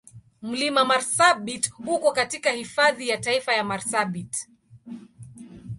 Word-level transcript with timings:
Mlima 0.41 0.83
Marsabit 0.85 1.71
uko 1.87 2.11
katika 2.11 2.51
Hifadhi 2.51 3.09
ya 3.09 3.17
Taifa 3.17 3.53
ya 3.53 3.63
Marsabit. 3.63 4.47